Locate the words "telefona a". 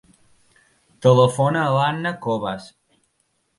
1.07-1.77